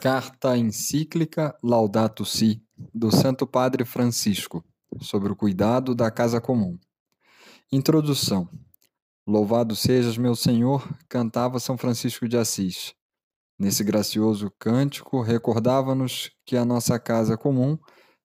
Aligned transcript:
Carta 0.00 0.56
encíclica 0.56 1.54
Laudato 1.62 2.24
Si 2.24 2.62
do 2.94 3.10
Santo 3.10 3.46
Padre 3.46 3.84
Francisco 3.84 4.64
sobre 5.00 5.30
o 5.30 5.36
cuidado 5.36 5.94
da 5.94 6.10
casa 6.10 6.40
comum. 6.40 6.78
Introdução. 7.70 8.48
Louvado 9.26 9.76
sejas, 9.76 10.16
meu 10.16 10.34
Senhor, 10.34 10.88
cantava 11.08 11.60
São 11.60 11.76
Francisco 11.76 12.26
de 12.26 12.38
Assis. 12.38 12.94
Nesse 13.58 13.84
gracioso 13.84 14.50
cântico, 14.58 15.20
recordava-nos 15.20 16.30
que 16.46 16.56
a 16.56 16.64
nossa 16.64 16.98
casa 16.98 17.36
comum 17.36 17.78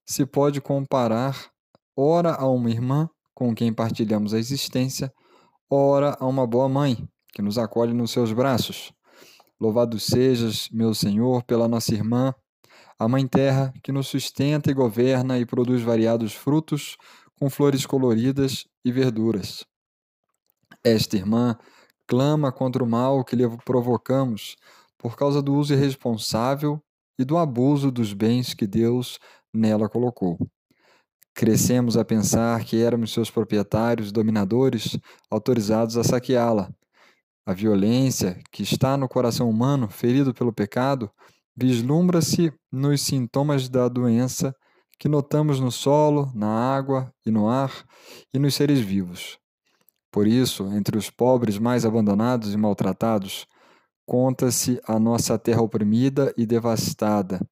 se 0.05 0.26
pode 0.26 0.62
comparar 0.62 1.52
ora 1.94 2.36
a 2.36 2.48
uma 2.50 2.70
irmã 2.70 3.10
com 3.34 3.54
quem 3.54 3.73
partilhamos 3.73 4.34
a 4.34 4.39
existência, 4.39 5.12
ora 5.70 6.16
a 6.21 6.26
uma 6.26 6.48
boa 6.48 6.70
mãe 6.70 7.05
que 7.34 7.42
nos 7.42 7.57
acolhe 7.57 7.94
nos 7.94 8.12
seus 8.12 8.32
braços. 8.32 8.95
Louvado 9.59 9.99
sejas, 9.99 10.69
meu 10.69 10.93
Senhor, 10.93 11.43
pela 11.43 11.68
nossa 11.68 11.93
irmã, 11.93 12.33
a 13.00 13.07
Mãe 13.07 13.25
Terra, 13.25 13.73
que 13.82 13.91
nos 13.91 14.07
sustenta 14.07 14.69
e 14.69 14.73
governa 14.73 15.39
e 15.39 15.46
produz 15.46 15.82
variados 15.82 16.33
frutos 16.33 16.97
com 17.39 17.50
flores 17.50 17.86
coloridas 17.86 18.65
e 18.83 18.91
verduras. 18.91 19.65
Esta 20.83 21.15
irmã 21.15 21.57
clama 22.07 22.51
contra 22.51 22.83
o 22.83 22.87
mal 22.87 23.23
que 23.23 23.36
lhe 23.36 23.43
provocamos 23.63 24.55
por 24.97 25.15
causa 25.15 25.41
do 25.41 25.54
uso 25.54 25.74
irresponsável 25.74 26.82
e 27.18 27.24
do 27.24 27.37
abuso 27.37 27.91
dos 27.91 28.13
bens 28.13 28.54
que 28.54 28.68
Deus 28.68 29.19
nela 29.54 29.87
colocou. 29.87 30.37
Crescemos 31.33 31.97
a 31.97 32.05
pensar 32.05 32.63
que 32.63 32.81
éramos 32.81 33.11
seus 33.11 33.30
proprietários, 33.30 34.11
dominadores, 34.11 34.97
autorizados 35.30 35.97
a 35.97 36.03
saqueá-la. 36.03 36.73
A 37.45 37.53
violência 37.53 38.41
que 38.52 38.63
está 38.63 38.97
no 38.97 39.08
coração 39.08 39.47
humano, 39.47 39.88
ferido 39.88 40.33
pelo 40.33 40.52
pecado, 40.52 41.11
vislumbra-se 41.55 42.52
nos 42.71 43.02
sintomas 43.02 43.69
da 43.69 43.87
doença 43.87 44.55
que 44.97 45.07
notamos 45.07 45.59
no 45.59 45.71
solo, 45.71 46.31
na 46.33 46.47
água 46.47 47.13
e 47.25 47.29
no 47.29 47.47
ar 47.47 47.71
e 48.33 48.39
nos 48.39 48.55
seres 48.55 48.79
vivos. 48.79 49.37
Por 50.11 50.25
isso, 50.25 50.65
entre 50.73 50.97
os 50.97 51.09
pobres 51.09 51.59
mais 51.59 51.85
abandonados 51.85 52.53
e 52.53 52.57
maltratados, 52.57 53.45
conta-se 54.07 54.80
a 54.87 54.97
nossa 54.97 55.37
terra 55.37 55.61
oprimida 55.61 56.33
e 56.37 56.45
devastada, 56.45 57.45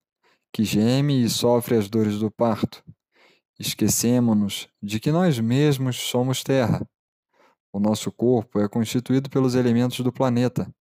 que 0.52 0.64
geme 0.64 1.24
e 1.24 1.30
sofre 1.30 1.76
as 1.76 1.90
dores 1.90 2.20
do 2.20 2.32
parto. 2.32 2.84
Esquecemos-nos 3.60 4.68
de 4.82 5.00
que 5.00 5.12
nós 5.12 5.40
mesmos 5.40 5.98
somos 5.98 6.42
terra. 6.42 6.88
O 7.74 7.80
nosso 7.80 8.12
corpo 8.12 8.60
é 8.60 8.70
constituído 8.70 9.32
pelos 9.32 9.56
elementos 9.56 10.00
do 10.02 10.14
planeta. 10.14 10.72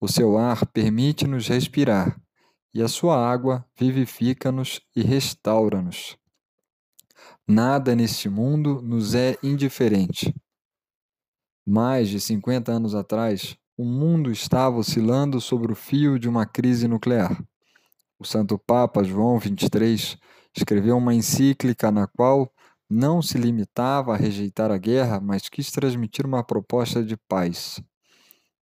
O 0.00 0.08
seu 0.08 0.36
ar 0.36 0.66
permite-nos 0.66 1.46
respirar, 1.46 2.20
e 2.74 2.82
a 2.82 2.88
sua 2.88 3.16
água 3.16 3.64
vivifica-nos 3.78 4.80
e 4.96 5.02
restaura-nos. 5.02 6.18
Nada 7.46 7.94
neste 7.94 8.28
mundo 8.28 8.82
nos 8.82 9.14
é 9.14 9.38
indiferente. 9.40 10.34
Mais 11.64 12.08
de 12.08 12.18
50 12.18 12.72
anos 12.72 12.92
atrás, 12.92 13.56
o 13.76 13.84
mundo 13.84 14.32
estava 14.32 14.76
oscilando 14.76 15.40
sobre 15.40 15.70
o 15.70 15.76
fio 15.76 16.18
de 16.18 16.28
uma 16.28 16.44
crise 16.44 16.88
nuclear. 16.88 17.40
O 18.18 18.24
Santo 18.24 18.58
Papa 18.58 19.04
João 19.04 19.38
XXIII 19.40 20.18
escreveu 20.56 20.96
uma 20.96 21.14
encíclica 21.14 21.92
na 21.92 22.08
qual 22.08 22.51
não 22.94 23.22
se 23.22 23.38
limitava 23.38 24.12
a 24.12 24.16
rejeitar 24.18 24.70
a 24.70 24.76
guerra, 24.76 25.18
mas 25.18 25.48
quis 25.48 25.72
transmitir 25.72 26.26
uma 26.26 26.44
proposta 26.44 27.02
de 27.02 27.16
paz. 27.16 27.82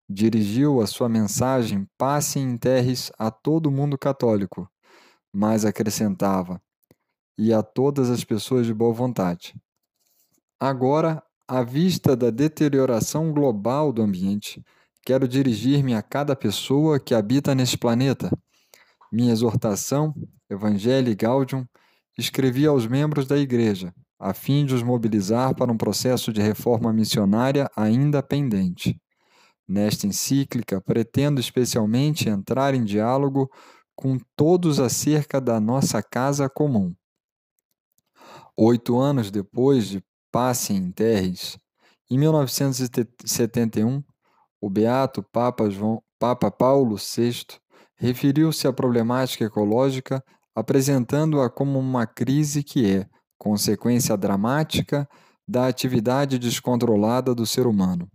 Dirigiu 0.08 0.82
a 0.82 0.86
sua 0.86 1.10
mensagem 1.10 1.88
passe 1.98 2.38
em 2.38 2.56
terres 2.56 3.12
a 3.18 3.32
todo 3.32 3.66
o 3.66 3.72
mundo 3.72 3.98
católico, 3.98 4.70
mas 5.34 5.66
acrescentava: 5.66 6.62
e 7.40 7.52
a 7.52 7.64
todas 7.64 8.12
as 8.12 8.24
pessoas 8.24 8.68
de 8.68 8.74
boa 8.74 8.94
vontade. 8.94 9.56
Agora, 10.60 11.24
à 11.48 11.64
vista 11.64 12.16
da 12.16 12.30
deterioração 12.30 13.34
global 13.34 13.92
do 13.92 14.04
ambiente, 14.04 14.64
quero 15.04 15.28
dirigir-me 15.28 15.96
a 15.96 16.04
cada 16.04 16.36
pessoa 16.36 17.00
que 17.00 17.16
habita 17.16 17.56
neste 17.56 17.80
planeta. 17.80 18.30
Minha 19.12 19.34
exortação, 19.34 20.14
Evangelii 20.48 21.16
Gaudium, 21.16 21.66
escrevi 22.16 22.68
aos 22.68 22.86
membros 22.86 23.26
da 23.26 23.36
Igreja, 23.36 23.92
a 24.20 24.34
fim 24.34 24.66
de 24.66 24.76
os 24.76 24.84
mobilizar 24.84 25.56
para 25.56 25.72
um 25.72 25.78
processo 25.78 26.34
de 26.34 26.42
reforma 26.42 26.92
missionária 26.92 27.70
ainda 27.76 28.22
pendente. 28.22 29.00
Nesta 29.68 30.06
encíclica, 30.06 30.82
pretendo 30.82 31.40
especialmente 31.40 32.28
entrar 32.28 32.74
em 32.74 32.84
diálogo 32.84 33.50
com 33.96 34.18
todos 34.36 34.80
acerca 34.80 35.40
da 35.40 35.60
nossa 35.60 36.04
casa 36.04 36.50
comum. 36.50 36.94
Oito 38.58 39.00
anos 39.00 39.32
depois 39.32 39.88
de 39.88 40.04
Passe 40.32 40.74
em 40.74 40.92
Terres, 40.92 41.58
em 42.12 42.18
1971, 42.18 44.04
o 44.60 44.70
beato 44.70 45.24
Papa, 45.32 45.70
João, 45.70 46.02
Papa 46.18 46.50
Paulo 46.50 46.98
VI 46.98 47.46
referiu-se 47.96 48.68
à 48.68 48.74
problemática 48.74 49.46
ecológica 49.46 50.24
apresentando-a 50.56 51.50
como 51.50 51.78
uma 51.78 52.08
crise 52.08 52.64
que 52.64 52.86
é 52.92 53.08
consequência 53.40 54.16
dramática 54.18 55.08
da 55.48 55.66
atividade 55.68 56.38
descontrolada 56.38 57.34
do 57.34 57.46
ser 57.46 57.66
humano, 57.66 58.08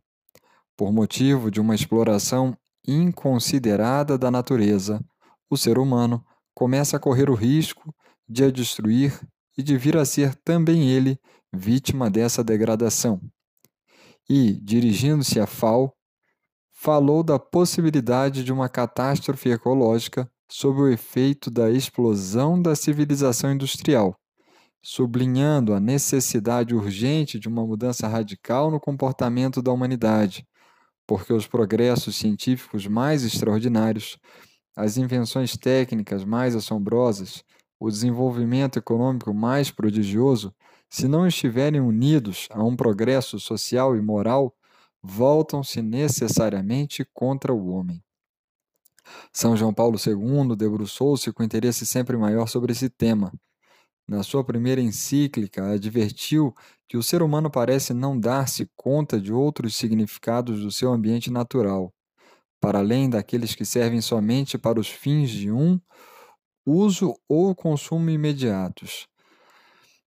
por 0.77 0.93
motivo 0.93 1.51
de 1.51 1.61
uma 1.61 1.75
exploração 1.75 2.57
inconsiderada 2.87 4.17
da 4.17 4.31
natureza. 4.31 5.03
O 5.51 5.57
ser 5.57 5.79
humano 5.79 6.25
começa 6.55 6.97
a 6.97 7.01
correr 7.01 7.29
o 7.29 7.35
risco 7.35 7.93
de 8.29 8.45
a 8.45 8.51
destruir 8.51 9.19
e 9.57 9.63
de 9.63 9.77
vir 9.77 9.97
a 9.97 10.05
ser 10.05 10.35
também 10.45 10.91
ele 10.91 11.19
vítima 11.53 12.11
dessa 12.11 12.45
degradação. 12.45 13.21
E, 14.29 14.53
dirigindo-se 14.53 15.41
a 15.41 15.47
FAO, 15.47 15.93
falou 16.73 17.23
da 17.23 17.39
possibilidade 17.39 18.45
de 18.45 18.53
uma 18.53 18.69
catástrofe 18.69 19.51
ecológica 19.51 20.31
sob 20.51 20.81
o 20.81 20.89
efeito 20.89 21.51
da 21.51 21.71
explosão 21.71 22.61
da 22.61 22.77
civilização 22.77 23.53
industrial, 23.53 24.17
sublinhando 24.85 25.73
a 25.73 25.81
necessidade 25.81 26.75
urgente 26.75 27.39
de 27.39 27.49
uma 27.49 27.67
mudança 27.67 28.07
radical 28.07 28.71
no 28.71 28.79
comportamento 28.79 29.63
da 29.63 29.73
humanidade, 29.73 30.47
porque 31.07 31.33
os 31.33 31.47
progressos 31.47 32.17
científicos 32.17 32.87
mais 32.87 33.25
extraordinários, 33.25 34.19
as 34.77 34.99
invenções 34.99 35.57
técnicas 35.57 36.23
mais 36.23 36.55
assombrosas, 36.55 37.43
o 37.81 37.89
desenvolvimento 37.89 38.79
econômico 38.79 39.33
mais 39.33 39.71
prodigioso, 39.71 40.55
se 40.91 41.09
não 41.09 41.27
estiverem 41.27 41.81
unidos 41.81 42.47
a 42.51 42.63
um 42.63 42.77
progresso 42.77 43.41
social 43.41 43.97
e 43.97 44.03
moral, 44.03 44.55
voltam-se 45.03 45.81
necessariamente 45.81 47.09
contra 47.15 47.55
o 47.55 47.69
homem. 47.69 48.05
São 49.33 49.57
João 49.57 49.73
Paulo 49.73 49.97
II 49.99 50.55
debruçou-se 50.55 51.33
com 51.33 51.43
interesse 51.43 51.87
sempre 51.87 52.19
maior 52.19 52.49
sobre 52.49 52.73
esse 52.73 52.91
tema. 52.91 53.33
Na 54.07 54.23
sua 54.23 54.45
primeira 54.45 54.81
encíclica, 54.81 55.73
advertiu 55.73 56.55
que 56.89 56.97
o 56.97 57.03
ser 57.03 57.23
humano 57.23 57.51
parece 57.51 57.95
não 57.95 58.19
dar-se 58.19 58.69
conta 58.77 59.21
de 59.21 59.33
outros 59.33 59.77
significados 59.77 60.61
do 60.61 60.71
seu 60.71 60.93
ambiente 60.93 61.31
natural, 61.31 61.93
para 62.61 62.81
além 62.81 63.11
daqueles 63.11 63.55
que 63.55 63.65
servem 63.65 64.01
somente 64.01 64.59
para 64.59 64.81
os 64.81 64.89
fins 64.89 65.31
de 65.31 65.51
um 65.51 65.81
uso 66.67 67.15
ou 67.29 67.55
consumo 67.55 68.11
imediatos. 68.11 69.09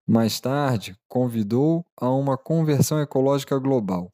Mais 0.06 0.40
tarde, 0.40 0.96
convidou 1.08 1.84
a 1.96 2.10
uma 2.10 2.36
conversão 2.36 3.00
ecológica 3.00 3.58
global. 3.58 4.12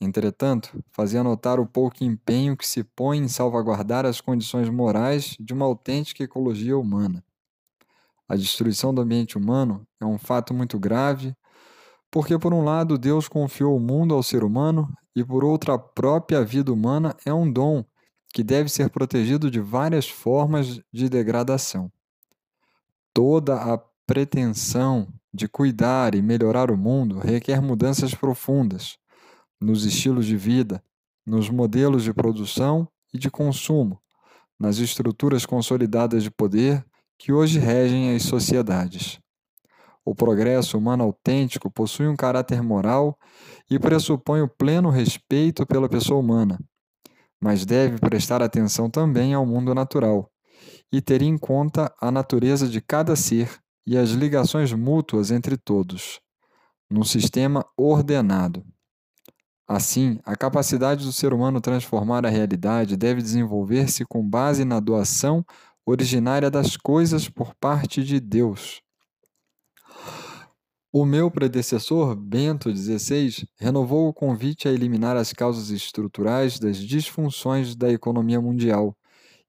Entretanto, 0.00 0.82
fazia 0.92 1.22
notar 1.24 1.60
o 1.60 1.66
pouco 1.66 2.04
empenho 2.04 2.56
que 2.56 2.66
se 2.66 2.84
põe 2.84 3.18
em 3.18 3.28
salvaguardar 3.28 4.06
as 4.06 4.20
condições 4.20 4.68
morais 4.68 5.36
de 5.40 5.52
uma 5.52 5.66
autêntica 5.66 6.24
ecologia 6.24 6.76
humana. 6.78 7.24
A 8.28 8.36
destruição 8.36 8.92
do 8.92 9.00
ambiente 9.00 9.38
humano 9.38 9.86
é 10.00 10.04
um 10.04 10.18
fato 10.18 10.52
muito 10.52 10.78
grave, 10.78 11.34
porque, 12.10 12.38
por 12.38 12.52
um 12.52 12.62
lado, 12.62 12.98
Deus 12.98 13.26
confiou 13.26 13.76
o 13.76 13.80
mundo 13.80 14.14
ao 14.14 14.22
ser 14.22 14.44
humano, 14.44 14.88
e, 15.16 15.24
por 15.24 15.42
outra, 15.42 15.74
a 15.74 15.78
própria 15.78 16.44
vida 16.44 16.72
humana 16.72 17.16
é 17.24 17.32
um 17.32 17.50
dom 17.50 17.84
que 18.32 18.44
deve 18.44 18.68
ser 18.68 18.90
protegido 18.90 19.50
de 19.50 19.60
várias 19.60 20.08
formas 20.08 20.80
de 20.92 21.08
degradação. 21.08 21.90
Toda 23.14 23.56
a 23.56 23.78
pretensão 24.06 25.08
de 25.32 25.48
cuidar 25.48 26.14
e 26.14 26.22
melhorar 26.22 26.70
o 26.70 26.76
mundo 26.76 27.18
requer 27.18 27.60
mudanças 27.60 28.14
profundas 28.14 28.96
nos 29.60 29.84
estilos 29.84 30.26
de 30.26 30.36
vida, 30.36 30.82
nos 31.26 31.50
modelos 31.50 32.04
de 32.04 32.12
produção 32.12 32.88
e 33.12 33.18
de 33.18 33.30
consumo, 33.30 34.00
nas 34.58 34.78
estruturas 34.78 35.44
consolidadas 35.44 36.22
de 36.22 36.30
poder 36.30 36.84
que 37.18 37.32
hoje 37.32 37.58
regem 37.58 38.14
as 38.14 38.22
sociedades. 38.22 39.18
O 40.04 40.14
progresso 40.14 40.78
humano 40.78 41.04
autêntico 41.04 41.70
possui 41.70 42.08
um 42.08 42.16
caráter 42.16 42.62
moral 42.62 43.18
e 43.70 43.78
pressupõe 43.78 44.40
o 44.40 44.48
pleno 44.48 44.88
respeito 44.88 45.66
pela 45.66 45.88
pessoa 45.88 46.20
humana. 46.20 46.58
mas 47.40 47.64
deve 47.64 47.98
prestar 47.98 48.42
atenção 48.42 48.90
também 48.90 49.32
ao 49.34 49.46
mundo 49.46 49.74
natural 49.74 50.30
e 50.92 51.00
ter 51.00 51.22
em 51.22 51.38
conta 51.38 51.92
a 52.00 52.10
natureza 52.10 52.66
de 52.66 52.80
cada 52.80 53.14
ser 53.14 53.60
e 53.86 53.96
as 53.96 54.10
ligações 54.10 54.72
mútuas 54.72 55.30
entre 55.30 55.56
todos, 55.56 56.20
num 56.90 57.04
sistema 57.04 57.64
ordenado. 57.76 58.64
Assim, 59.66 60.18
a 60.24 60.34
capacidade 60.34 61.04
do 61.04 61.12
ser 61.12 61.32
humano 61.32 61.60
transformar 61.60 62.24
a 62.24 62.30
realidade 62.30 62.96
deve 62.96 63.20
desenvolver-se 63.20 64.04
com 64.04 64.26
base 64.26 64.64
na 64.64 64.80
doação 64.80 65.44
originária 65.90 66.50
das 66.50 66.76
coisas 66.76 67.28
por 67.28 67.54
parte 67.54 68.04
de 68.04 68.20
Deus. 68.20 68.82
O 70.92 71.04
meu 71.04 71.30
predecessor, 71.30 72.14
Bento 72.14 72.74
XVI, 72.74 73.46
renovou 73.58 74.08
o 74.08 74.12
convite 74.12 74.68
a 74.68 74.72
eliminar 74.72 75.16
as 75.16 75.32
causas 75.32 75.70
estruturais 75.70 76.58
das 76.58 76.78
disfunções 76.78 77.74
da 77.74 77.90
economia 77.90 78.40
mundial 78.40 78.96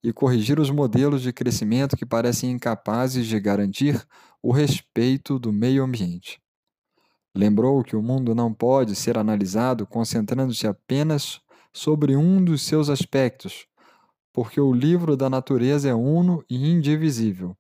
e 0.03 0.13
corrigir 0.13 0.59
os 0.59 0.69
modelos 0.69 1.21
de 1.21 1.33
crescimento 1.33 1.97
que 1.97 2.06
parecem 2.06 2.51
incapazes 2.51 3.25
de 3.25 3.39
garantir 3.39 4.01
o 4.42 4.51
respeito 4.51 5.38
do 5.38 5.51
meio 5.51 5.83
ambiente. 5.83 6.42
Lembrou 7.35 7.83
que 7.83 7.95
o 7.95 8.01
mundo 8.01 8.33
não 8.33 8.53
pode 8.53 8.95
ser 8.95 9.18
analisado 9.18 9.85
concentrando-se 9.85 10.68
apenas 10.68 11.42
sobre 11.74 12.15
um 12.15 12.44
dos 12.44 12.63
seus 12.63 12.89
aspectos, 12.89 13.69
porque 14.34 14.60
o 14.60 14.74
livro 14.74 15.18
da 15.18 15.30
natureza 15.30 15.90
é 15.90 15.94
uno 15.94 16.44
e 16.50 16.70
indivisível, 16.70 17.56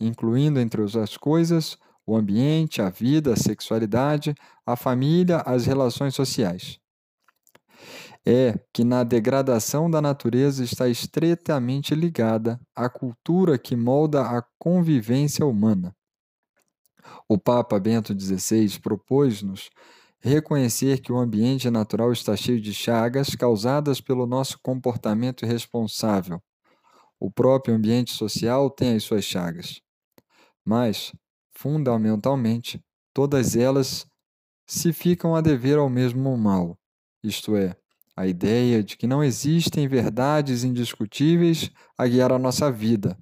incluindo 0.00 0.60
entre 0.60 0.82
as 0.82 1.16
coisas 1.16 1.78
o 2.06 2.16
ambiente, 2.16 2.82
a 2.82 2.90
vida, 2.90 3.34
a 3.34 3.36
sexualidade, 3.36 4.34
a 4.66 4.74
família, 4.74 5.38
as 5.46 5.64
relações 5.66 6.14
sociais. 6.14 6.78
É 8.26 8.58
que 8.72 8.84
na 8.84 9.04
degradação 9.04 9.90
da 9.90 10.02
natureza 10.02 10.64
está 10.64 10.88
estreitamente 10.88 11.94
ligada 11.94 12.60
a 12.74 12.88
cultura 12.88 13.56
que 13.56 13.76
molda 13.76 14.22
a 14.22 14.42
convivência 14.58 15.46
humana. 15.46 15.94
O 17.28 17.38
Papa 17.38 17.78
Bento 17.78 18.12
XVI 18.18 18.78
propôs-nos 18.80 19.70
reconhecer 20.20 21.00
que 21.00 21.12
o 21.12 21.18
ambiente 21.18 21.70
natural 21.70 22.12
está 22.12 22.36
cheio 22.36 22.60
de 22.60 22.74
chagas 22.74 23.34
causadas 23.34 24.00
pelo 24.00 24.26
nosso 24.26 24.58
comportamento 24.62 25.44
irresponsável. 25.44 26.42
O 27.18 27.30
próprio 27.30 27.74
ambiente 27.74 28.12
social 28.12 28.70
tem 28.70 28.94
as 28.96 29.02
suas 29.02 29.24
chagas. 29.24 29.80
Mas, 30.64 31.12
fundamentalmente, 31.52 32.82
todas 33.12 33.56
elas 33.56 34.06
se 34.66 34.92
ficam 34.92 35.34
a 35.34 35.40
dever 35.40 35.78
ao 35.78 35.90
mesmo 35.90 36.36
mal, 36.36 36.78
isto 37.24 37.56
é, 37.56 37.76
a 38.16 38.26
ideia 38.26 38.82
de 38.82 38.96
que 38.96 39.06
não 39.06 39.24
existem 39.24 39.88
verdades 39.88 40.62
indiscutíveis 40.62 41.70
a 41.98 42.06
guiar 42.06 42.32
a 42.32 42.38
nossa 42.38 42.70
vida, 42.70 43.18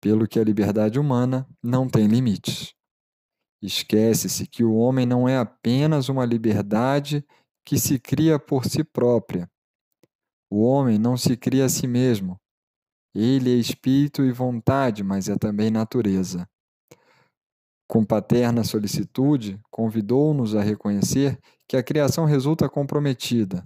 pelo 0.00 0.26
que 0.26 0.38
a 0.38 0.44
liberdade 0.44 0.98
humana 0.98 1.46
não 1.62 1.88
tem 1.88 2.06
limites. 2.06 2.74
Esquece-se 3.62 4.46
que 4.46 4.64
o 4.64 4.74
homem 4.74 5.06
não 5.06 5.28
é 5.28 5.38
apenas 5.38 6.08
uma 6.08 6.24
liberdade 6.24 7.24
que 7.64 7.78
se 7.78 7.98
cria 7.98 8.36
por 8.36 8.64
si 8.64 8.82
própria. 8.82 9.48
O 10.50 10.62
homem 10.64 10.98
não 10.98 11.16
se 11.16 11.36
cria 11.36 11.66
a 11.66 11.68
si 11.68 11.86
mesmo. 11.86 12.36
Ele 13.14 13.52
é 13.52 13.56
espírito 13.56 14.24
e 14.24 14.32
vontade, 14.32 15.04
mas 15.04 15.28
é 15.28 15.36
também 15.36 15.70
natureza. 15.70 16.48
Com 17.86 18.04
paterna 18.04 18.64
solicitude, 18.64 19.60
convidou-nos 19.70 20.56
a 20.56 20.62
reconhecer 20.62 21.38
que 21.68 21.76
a 21.76 21.82
criação 21.82 22.24
resulta 22.24 22.68
comprometida, 22.68 23.64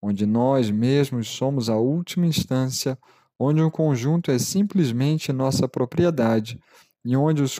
onde 0.00 0.24
nós 0.24 0.70
mesmos 0.70 1.28
somos 1.28 1.68
a 1.68 1.76
última 1.76 2.26
instância, 2.26 2.98
onde 3.38 3.60
o 3.60 3.70
conjunto 3.70 4.30
é 4.30 4.38
simplesmente 4.38 5.32
nossa 5.32 5.68
propriedade 5.68 6.58
e 7.04 7.16
onde 7.16 7.42
os 7.42 7.58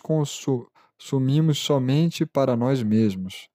consumimos 0.99 1.59
somente 1.59 2.25
para 2.25 2.57
nós 2.57 2.83
mesmos. 2.83 3.49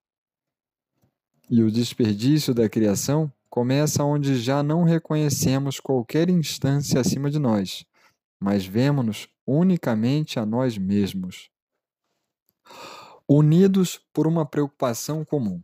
E 1.50 1.62
o 1.62 1.72
desperdício 1.72 2.54
da 2.54 2.70
criação 2.70 3.32
começa 3.50 4.04
onde 4.04 4.40
já 4.40 4.64
não 4.64 4.84
reconhecemos 4.84 5.80
qualquer 5.80 6.30
instância 6.30 7.02
acima 7.02 7.30
de 7.30 7.40
nós, 7.40 7.84
mas 8.40 8.66
vemos-nos 8.66 9.28
unicamente 9.46 10.40
a 10.40 10.46
nós 10.46 10.78
mesmos 10.78 11.50
unidos 13.28 13.98
por 14.12 14.28
uma 14.28 14.46
preocupação 14.46 15.24
comum. 15.24 15.62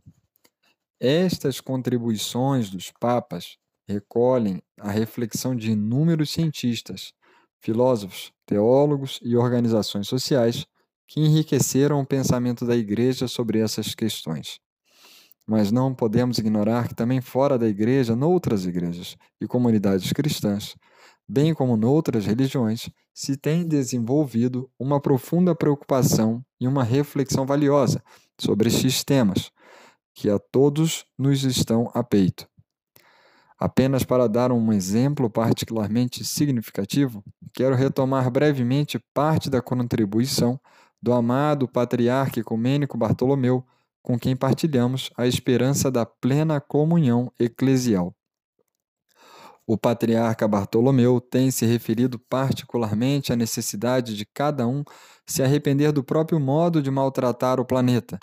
Estas 0.98 1.60
contribuições 1.60 2.70
dos 2.70 2.90
papas 2.90 3.58
recolhem 3.86 4.62
a 4.80 4.90
reflexão 4.90 5.54
de 5.54 5.72
inúmeros 5.72 6.30
cientistas, 6.30 7.12
filósofos, 7.60 8.32
teólogos 8.46 9.20
e 9.22 9.36
organizações 9.36 10.08
sociais 10.08 10.66
que 11.08 11.20
enriqueceram 11.20 12.00
o 12.00 12.06
pensamento 12.06 12.66
da 12.66 12.76
Igreja 12.76 13.26
sobre 13.26 13.58
essas 13.58 13.94
questões. 13.94 14.60
Mas 15.46 15.72
não 15.72 15.94
podemos 15.94 16.36
ignorar 16.38 16.86
que 16.86 16.94
também 16.94 17.22
fora 17.22 17.58
da 17.58 17.66
Igreja, 17.66 18.14
noutras 18.14 18.66
igrejas 18.66 19.16
e 19.40 19.46
comunidades 19.46 20.12
cristãs, 20.12 20.76
bem 21.26 21.54
como 21.54 21.78
noutras 21.78 22.26
religiões, 22.26 22.90
se 23.14 23.38
tem 23.38 23.66
desenvolvido 23.66 24.70
uma 24.78 25.00
profunda 25.00 25.54
preocupação 25.54 26.44
e 26.60 26.68
uma 26.68 26.84
reflexão 26.84 27.46
valiosa 27.46 28.02
sobre 28.38 28.68
estes 28.68 29.02
temas, 29.02 29.50
que 30.14 30.28
a 30.28 30.38
todos 30.38 31.06
nos 31.18 31.42
estão 31.42 31.90
a 31.94 32.04
peito. 32.04 32.46
Apenas 33.58 34.04
para 34.04 34.28
dar 34.28 34.52
um 34.52 34.72
exemplo 34.72 35.28
particularmente 35.30 36.24
significativo, 36.24 37.24
quero 37.54 37.74
retomar 37.74 38.30
brevemente 38.30 39.00
parte 39.12 39.48
da 39.50 39.62
contribuição 39.62 40.60
do 41.00 41.12
amado 41.12 41.68
patriarca 41.68 42.40
ecumênico 42.40 42.98
Bartolomeu, 42.98 43.64
com 44.02 44.18
quem 44.18 44.36
partilhamos 44.36 45.10
a 45.16 45.26
esperança 45.26 45.90
da 45.90 46.04
plena 46.06 46.60
comunhão 46.60 47.32
eclesial. 47.38 48.14
O 49.66 49.76
patriarca 49.76 50.48
Bartolomeu 50.48 51.20
tem 51.20 51.50
se 51.50 51.66
referido 51.66 52.18
particularmente 52.18 53.32
à 53.34 53.36
necessidade 53.36 54.16
de 54.16 54.24
cada 54.24 54.66
um 54.66 54.82
se 55.26 55.42
arrepender 55.42 55.92
do 55.92 56.02
próprio 56.02 56.40
modo 56.40 56.82
de 56.82 56.90
maltratar 56.90 57.60
o 57.60 57.66
planeta, 57.66 58.18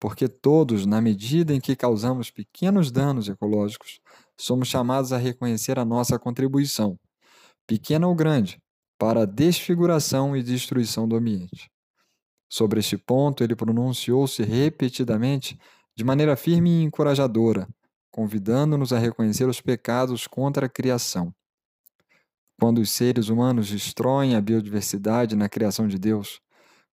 porque 0.00 0.26
todos, 0.26 0.86
na 0.86 0.98
medida 1.02 1.54
em 1.54 1.60
que 1.60 1.76
causamos 1.76 2.30
pequenos 2.30 2.90
danos 2.90 3.28
ecológicos, 3.28 4.00
somos 4.38 4.68
chamados 4.68 5.12
a 5.12 5.18
reconhecer 5.18 5.78
a 5.78 5.84
nossa 5.84 6.18
contribuição, 6.18 6.98
pequena 7.66 8.08
ou 8.08 8.14
grande, 8.14 8.58
para 8.98 9.22
a 9.22 9.26
desfiguração 9.26 10.34
e 10.34 10.42
destruição 10.42 11.06
do 11.06 11.14
ambiente. 11.14 11.69
Sobre 12.52 12.80
este 12.80 12.98
ponto, 12.98 13.44
ele 13.44 13.54
pronunciou-se 13.54 14.42
repetidamente 14.42 15.56
de 15.96 16.02
maneira 16.02 16.34
firme 16.34 16.68
e 16.68 16.82
encorajadora, 16.82 17.68
convidando-nos 18.10 18.92
a 18.92 18.98
reconhecer 18.98 19.48
os 19.48 19.60
pecados 19.60 20.26
contra 20.26 20.66
a 20.66 20.68
criação. 20.68 21.32
Quando 22.60 22.78
os 22.78 22.90
seres 22.90 23.28
humanos 23.28 23.70
destroem 23.70 24.34
a 24.34 24.40
biodiversidade 24.40 25.36
na 25.36 25.48
criação 25.48 25.86
de 25.86 25.96
Deus, 25.96 26.40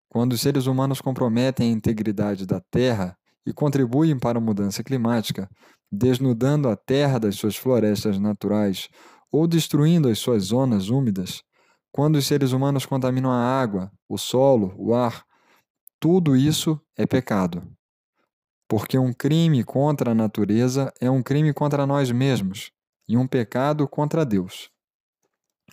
quando 0.08 0.34
os 0.34 0.40
seres 0.40 0.66
humanos 0.66 1.00
comprometem 1.00 1.68
a 1.68 1.72
integridade 1.72 2.46
da 2.46 2.60
Terra 2.70 3.18
e 3.44 3.52
contribuem 3.52 4.16
para 4.16 4.38
a 4.38 4.40
mudança 4.40 4.84
climática, 4.84 5.50
desnudando 5.90 6.68
a 6.68 6.76
Terra 6.76 7.18
das 7.18 7.34
suas 7.34 7.56
florestas 7.56 8.16
naturais 8.18 8.88
ou 9.30 9.48
destruindo 9.48 10.08
as 10.08 10.20
suas 10.20 10.44
zonas 10.44 10.88
úmidas, 10.88 11.42
quando 11.90 12.14
os 12.14 12.26
seres 12.26 12.52
humanos 12.52 12.86
contaminam 12.86 13.30
a 13.30 13.60
água, 13.60 13.90
o 14.08 14.16
solo, 14.16 14.72
o 14.78 14.94
ar, 14.94 15.26
tudo 16.00 16.36
isso 16.36 16.80
é 16.96 17.06
pecado 17.06 17.62
porque 18.68 18.98
um 18.98 19.12
crime 19.14 19.64
contra 19.64 20.10
a 20.10 20.14
natureza 20.14 20.92
é 21.00 21.10
um 21.10 21.22
crime 21.22 21.54
contra 21.54 21.86
nós 21.86 22.10
mesmos 22.10 22.70
e 23.08 23.16
um 23.16 23.26
pecado 23.26 23.88
contra 23.88 24.26
Deus. 24.26 24.70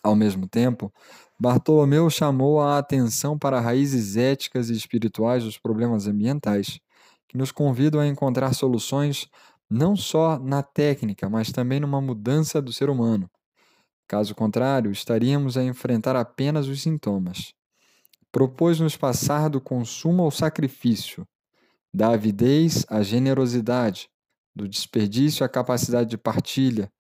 Ao 0.02 0.16
mesmo 0.16 0.48
tempo, 0.48 0.94
Bartolomeu 1.38 2.10
chamou 2.10 2.62
a 2.62 2.78
atenção 2.78 3.38
para 3.38 3.60
raízes 3.60 4.16
éticas 4.16 4.70
e 4.70 4.74
espirituais 4.74 5.44
dos 5.44 5.58
problemas 5.58 6.08
ambientais, 6.08 6.80
que 7.28 7.38
nos 7.38 7.52
convidam 7.52 8.00
a 8.00 8.08
encontrar 8.08 8.54
soluções 8.54 9.28
não 9.70 9.96
só 9.96 10.40
na 10.40 10.64
técnica, 10.64 11.30
mas 11.30 11.52
também 11.52 11.80
numa 11.80 12.00
mudança 12.00 12.62
do 12.62 12.72
ser 12.72 12.90
humano. 12.90 13.30
Caso 14.08 14.36
contrário, 14.36 14.92
estaríamos 14.92 15.58
a 15.58 15.64
enfrentar 15.64 16.16
apenas 16.16 16.68
os 16.68 16.82
sintomas. 16.82 17.52
Propôs-nos 18.36 18.98
passar 18.98 19.50
do 19.50 19.62
consumo 19.62 20.22
ao 20.22 20.30
sacrifício, 20.30 21.26
da 21.94 22.10
avidez 22.10 22.86
à 22.90 23.02
generosidade, 23.02 24.10
do 24.54 24.68
desperdício 24.68 25.46
à 25.46 25.48
capacidade 25.48 26.10
de 26.10 26.18
partilha, 26.18 26.92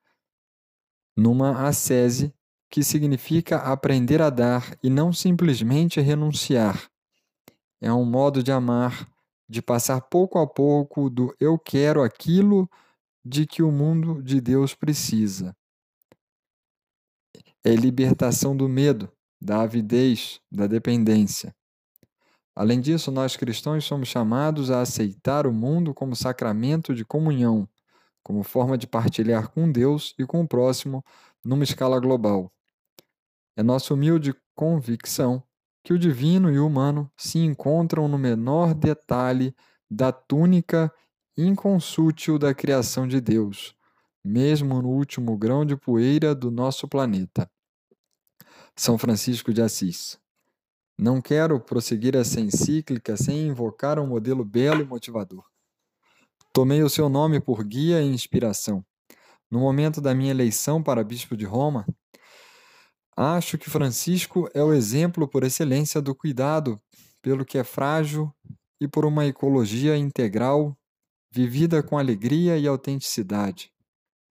numa 1.14 1.68
ascese 1.68 2.34
que 2.70 2.82
significa 2.82 3.58
aprender 3.58 4.22
a 4.22 4.30
dar 4.30 4.78
e 4.82 4.90
não 4.90 5.12
simplesmente 5.12 6.00
renunciar. 6.00 6.90
É 7.82 7.92
um 7.92 8.06
modo 8.06 8.42
de 8.42 8.54
amar, 8.54 9.06
de 9.46 9.62
passar 9.62 10.00
pouco 10.00 10.40
a 10.40 10.48
pouco 10.48 11.10
do 11.10 11.36
eu 11.38 11.60
quero 11.60 12.02
aquilo 12.02 12.66
de 13.26 13.46
que 13.46 13.62
o 13.62 13.74
mundo 13.74 14.24
de 14.24 14.40
Deus 14.40 14.74
precisa, 14.74 15.54
é 17.62 17.76
libertação 17.76 18.56
do 18.56 18.70
medo, 18.70 19.12
da 19.46 19.62
avidez, 19.62 20.42
da 20.52 20.66
dependência. 20.66 21.56
Além 22.56 22.82
disso, 22.82 23.12
nós 23.12 23.38
cristãos 23.38 23.86
somos 23.86 24.08
chamados 24.08 24.72
a 24.72 24.82
aceitar 24.82 25.46
o 25.46 25.54
mundo 25.54 25.94
como 25.94 26.16
sacramento 26.16 26.96
de 26.96 27.06
comunhão, 27.06 27.70
como 28.24 28.42
forma 28.42 28.76
de 28.76 28.88
partilhar 28.88 29.50
com 29.50 29.72
Deus 29.72 30.16
e 30.18 30.26
com 30.26 30.42
o 30.42 30.48
próximo 30.48 31.04
numa 31.44 31.64
escala 31.64 32.00
global. 32.00 32.52
É 33.56 33.62
nossa 33.62 33.94
humilde 33.94 34.34
convicção 34.56 35.44
que 35.84 35.94
o 35.94 36.00
divino 36.00 36.52
e 36.52 36.58
o 36.58 36.66
humano 36.66 37.12
se 37.16 37.38
encontram 37.38 38.08
no 38.08 38.18
menor 38.18 38.74
detalhe 38.74 39.54
da 39.92 40.12
túnica 40.12 40.92
inconsútil 41.38 42.40
da 42.40 42.52
criação 42.56 43.08
de 43.08 43.22
Deus, 43.22 43.76
mesmo 44.24 44.82
no 44.82 44.90
último 44.90 45.38
grão 45.38 45.64
de 45.64 45.76
poeira 45.76 46.34
do 46.34 46.50
nosso 46.50 46.88
planeta. 46.88 47.48
São 48.78 48.98
Francisco 48.98 49.54
de 49.54 49.62
Assis. 49.62 50.20
Não 50.98 51.22
quero 51.22 51.60
prosseguir 51.62 52.14
essa 52.14 52.42
encíclica 52.42 53.16
sem 53.16 53.48
invocar 53.48 53.98
um 53.98 54.06
modelo 54.06 54.44
belo 54.44 54.82
e 54.82 54.86
motivador. 54.86 55.46
Tomei 56.52 56.84
o 56.84 56.90
seu 56.90 57.08
nome 57.08 57.40
por 57.40 57.64
guia 57.64 58.02
e 58.02 58.06
inspiração. 58.06 58.86
No 59.50 59.60
momento 59.60 60.02
da 60.02 60.14
minha 60.14 60.32
eleição 60.32 60.84
para 60.84 61.06
bispo 61.06 61.38
de 61.38 61.46
Roma, 61.46 61.86
acho 63.16 63.58
que 63.58 63.70
Francisco 63.70 64.50
é 64.54 64.62
o 64.62 64.74
exemplo 64.74 65.26
por 65.26 65.46
excelência 65.46 66.02
do 66.02 66.14
cuidado 66.14 66.82
pelo 67.22 67.46
que 67.46 67.58
é 67.58 67.64
frágil 67.64 68.30
e 68.80 68.88
por 68.90 69.06
uma 69.06 69.26
ecologia 69.26 69.98
integral 69.98 70.78
vivida 71.32 71.82
com 71.82 71.98
alegria 71.98 72.58
e 72.58 72.68
autenticidade. 72.68 73.75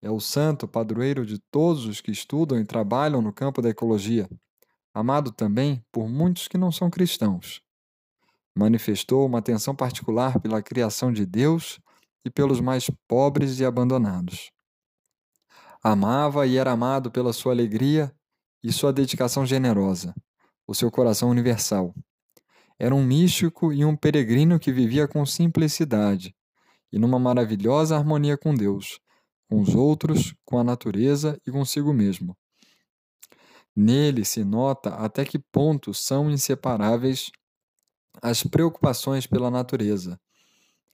É 0.05 0.11
o 0.11 0.19
santo 0.19 0.67
padroeiro 0.67 1.25
de 1.25 1.39
todos 1.51 1.85
os 1.85 1.99
que 1.99 2.11
estudam 2.11 2.59
e 2.59 2.65
trabalham 2.65 3.21
no 3.21 3.33
campo 3.33 3.61
da 3.61 3.69
ecologia 3.69 4.29
amado 4.95 5.29
também 5.29 5.83
por 5.91 6.07
muitos 6.07 6.47
que 6.47 6.57
não 6.57 6.71
são 6.71 6.89
cristãos. 6.89 7.61
Manifestou 8.57 9.25
uma 9.25 9.39
atenção 9.39 9.75
particular 9.75 10.39
pela 10.39 10.61
criação 10.61 11.11
de 11.11 11.25
Deus 11.25 11.81
e 12.23 12.29
pelos 12.29 12.61
mais 12.61 12.89
pobres 13.05 13.59
e 13.59 13.65
abandonados. 13.65 14.51
Amava 15.83 16.47
e 16.47 16.55
era 16.55 16.71
amado 16.71 17.11
pela 17.11 17.33
sua 17.33 17.51
alegria 17.51 18.09
e 18.63 18.71
sua 18.71 18.93
dedicação 18.93 19.45
generosa, 19.45 20.15
o 20.65 20.73
seu 20.73 20.89
coração 20.89 21.29
universal. 21.29 21.93
Era 22.79 22.95
um 22.95 23.03
místico 23.03 23.73
e 23.73 23.83
um 23.83 23.97
peregrino 23.97 24.57
que 24.57 24.71
vivia 24.71 25.09
com 25.09 25.25
simplicidade 25.25 26.33
e 26.89 26.97
numa 26.97 27.19
maravilhosa 27.19 27.97
harmonia 27.97 28.37
com 28.37 28.55
Deus, 28.55 29.01
com 29.49 29.61
os 29.61 29.75
outros, 29.75 30.33
com 30.43 30.57
a 30.57 30.63
natureza 30.63 31.39
e 31.45 31.51
consigo 31.51 31.93
mesmo. 31.93 32.35
Nele 33.75 34.23
se 34.23 34.43
nota 34.43 34.89
até 34.95 35.25
que 35.25 35.37
ponto 35.37 35.93
são 35.93 36.31
inseparáveis 36.31 37.29
as 38.21 38.43
preocupações 38.43 39.27
pela 39.27 39.51
natureza, 39.51 40.19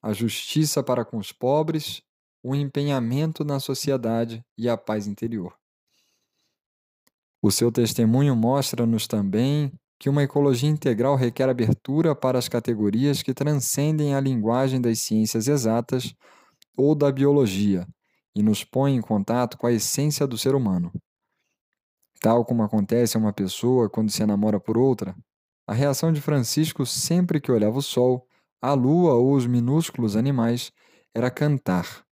a 0.01 0.11
justiça 0.13 0.81
para 0.81 1.05
com 1.05 1.17
os 1.17 1.31
pobres, 1.31 2.01
o 2.43 2.55
empenhamento 2.55 3.45
na 3.45 3.59
sociedade 3.59 4.43
e 4.57 4.67
a 4.67 4.75
paz 4.75 5.05
interior. 5.05 5.55
O 7.39 7.51
seu 7.51 7.71
testemunho 7.71 8.35
mostra-nos 8.35 9.07
também 9.07 9.71
que 9.99 10.09
uma 10.09 10.23
ecologia 10.23 10.69
integral 10.69 11.15
requer 11.15 11.47
abertura 11.47 12.15
para 12.15 12.39
as 12.39 12.49
categorias 12.49 13.21
que 13.21 13.35
transcendem 13.35 14.15
a 14.15 14.19
linguagem 14.19 14.81
das 14.81 14.99
ciências 14.99 15.47
exatas 15.47 16.15
ou 16.75 16.95
da 16.95 17.11
biologia 17.11 17.87
e 18.35 18.41
nos 18.41 18.63
põe 18.63 18.95
em 18.95 19.01
contato 19.01 19.57
com 19.57 19.67
a 19.67 19.71
essência 19.71 20.25
do 20.25 20.37
ser 20.37 20.55
humano. 20.55 20.91
Tal 22.21 22.45
como 22.45 22.63
acontece 22.63 23.17
a 23.17 23.19
uma 23.19 23.33
pessoa 23.33 23.89
quando 23.89 24.11
se 24.11 24.21
enamora 24.21 24.59
por 24.59 24.77
outra, 24.77 25.15
a 25.67 25.73
reação 25.73 26.11
de 26.11 26.21
Francisco 26.21 26.85
sempre 26.85 27.39
que 27.39 27.51
olhava 27.51 27.77
o 27.77 27.81
sol, 27.81 28.27
a 28.61 28.73
lua 28.73 29.13
ou 29.13 29.33
os 29.33 29.47
minúsculos 29.47 30.15
animais 30.15 30.71
era 31.15 31.31
cantar, 31.31 32.03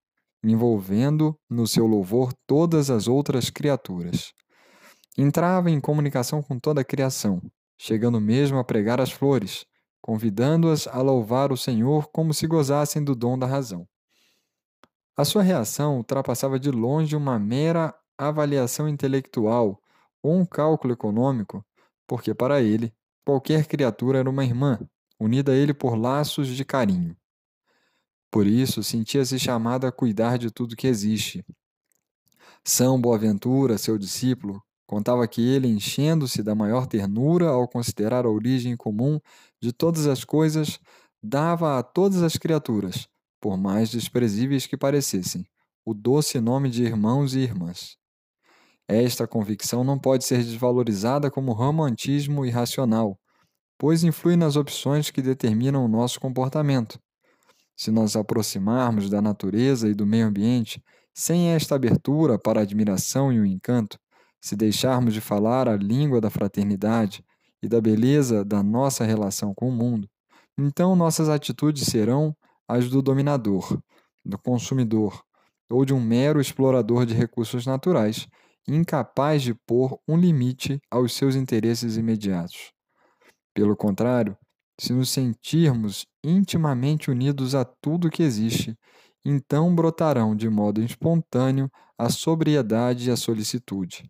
envolvendo 0.43 1.37
no 1.49 1.67
seu 1.67 1.87
louvor 1.87 2.33
todas 2.47 2.91
as 2.91 3.07
outras 3.07 3.51
criaturas. 3.51 4.33
Entrava 5.17 5.71
em 5.71 5.81
comunicação 5.81 6.43
com 6.43 6.59
toda 6.59 6.81
a 6.81 6.85
criação, 6.85 7.43
chegando 7.79 8.21
mesmo 8.21 8.59
a 8.59 8.65
pregar 8.65 9.01
as 9.01 9.11
flores, 9.11 9.67
convidando-as 10.01 10.87
a 10.87 11.03
louvar 11.03 11.53
o 11.53 11.57
Senhor 11.57 12.09
como 12.13 12.33
se 12.33 12.47
gozassem 12.47 13.03
do 13.03 13.15
dom 13.15 13.39
da 13.39 13.47
razão. 13.47 13.87
A 15.19 15.25
sua 15.25 15.43
reação 15.43 15.97
ultrapassava 15.97 16.61
de 16.61 16.71
longe 16.71 17.17
uma 17.17 17.41
mera 17.41 17.93
avaliação 18.17 18.89
intelectual 18.89 19.83
ou 20.23 20.37
um 20.39 20.47
cálculo 20.47 20.93
econômico, 20.93 21.67
porque 22.07 22.33
para 22.33 22.63
ele 22.63 22.95
qualquer 23.27 23.67
criatura 23.67 24.21
era 24.21 24.31
uma 24.31 24.45
irmã, 24.45 24.79
unida 25.19 25.51
a 25.51 25.57
ele 25.57 25.75
por 25.75 25.97
laços 25.97 26.47
de 26.47 26.65
carinho. 26.65 27.17
Por 28.31 28.47
isso, 28.47 28.81
sentia-se 28.85 29.41
chamado 29.41 29.89
a 29.89 29.91
cuidar 29.91 30.39
de 30.39 30.53
tudo 30.53 30.77
que 30.77 30.87
existe. 30.87 31.45
São 32.63 33.01
Boaventura, 33.01 33.77
seu 33.77 33.99
discípulo, 33.99 34.63
contava 34.87 35.27
que 35.27 35.43
ele, 35.43 35.67
enchendo-se 35.67 36.45
da 36.45 36.55
maior 36.55 36.87
ternura 36.87 37.49
ao 37.49 37.67
considerar 37.67 38.25
a 38.25 38.31
origem 38.31 38.77
comum 38.77 39.19
de 39.61 39.73
todas 39.73 40.07
as 40.07 40.23
coisas, 40.23 40.79
dava 41.21 41.77
a 41.77 41.83
todas 41.83 42.23
as 42.23 42.37
criaturas, 42.37 43.09
por 43.41 43.57
mais 43.57 43.91
desprezíveis 43.91 44.67
que 44.67 44.77
parecessem, 44.77 45.45
o 45.85 45.95
doce 45.95 46.41
nome 46.41 46.69
de 46.71 46.83
irmãos 46.83 47.35
e 47.35 47.41
irmãs. 47.41 47.97
Esta 48.87 49.27
convicção 49.27 49.85
não 49.85 49.99
pode 49.99 50.25
ser 50.25 50.39
desvalorizada 50.39 51.31
como 51.31 51.53
romantismo 51.53 52.45
irracional, 52.45 53.19
pois 53.79 54.03
influi 54.03 54.37
nas 54.37 54.57
opções 54.57 55.11
que 55.11 55.23
determinam 55.23 55.85
o 55.85 55.89
nosso 55.89 56.19
comportamento. 56.19 56.99
Se 57.77 57.91
nos 57.91 58.17
aproximarmos 58.17 59.09
da 59.09 59.23
natureza 59.23 59.89
e 59.89 59.95
do 59.95 60.07
meio 60.07 60.27
ambiente 60.27 60.83
sem 61.15 61.51
esta 61.51 61.75
abertura 61.75 62.39
para 62.39 62.61
a 62.61 62.63
admiração 62.63 63.33
e 63.33 63.39
o 63.39 63.47
encanto, 63.47 63.99
se 64.41 64.57
deixarmos 64.57 65.15
de 65.15 65.21
falar 65.21 65.69
a 65.69 65.77
língua 65.77 66.21
da 66.21 66.31
fraternidade 66.31 67.25
e 67.63 67.69
da 67.69 67.81
beleza 67.81 68.45
da 68.45 68.63
nossa 68.63 69.05
relação 69.05 69.53
com 69.55 69.69
o 69.69 69.73
mundo, 69.73 70.09
então 70.57 70.97
nossas 70.97 71.29
atitudes 71.29 71.87
serão 71.87 72.35
as 72.69 72.89
do 72.89 73.01
dominador, 73.01 73.81
do 74.25 74.39
consumidor 74.39 75.23
ou 75.71 75.85
de 75.85 75.95
um 75.95 76.01
mero 76.01 76.41
explorador 76.41 77.07
de 77.07 77.15
recursos 77.15 77.67
naturais 77.67 78.29
incapaz 78.69 79.43
de 79.43 79.55
pôr 79.55 79.99
um 80.07 80.17
limite 80.17 80.81
aos 80.91 81.15
seus 81.15 81.35
interesses 81.35 81.97
imediatos. 81.97 82.71
Pelo 83.55 83.75
contrário, 83.75 84.37
se 84.79 84.93
nos 84.93 85.11
sentirmos 85.11 86.07
intimamente 86.23 87.11
unidos 87.11 87.55
a 87.55 87.65
tudo 87.65 88.11
que 88.11 88.23
existe, 88.23 88.77
então 89.25 89.75
brotarão 89.75 90.37
de 90.37 90.49
modo 90.49 90.83
espontâneo 90.83 91.71
a 91.99 92.09
sobriedade 92.11 93.09
e 93.09 93.11
a 93.11 93.17
solicitude. 93.17 94.09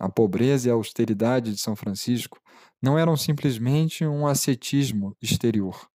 A 0.00 0.08
pobreza 0.08 0.68
e 0.68 0.70
a 0.70 0.74
austeridade 0.74 1.52
de 1.52 1.60
São 1.60 1.76
Francisco 1.76 2.40
não 2.82 2.98
eram 2.98 3.16
simplesmente 3.16 4.04
um 4.04 4.26
ascetismo 4.26 5.16
exterior, 5.22 5.88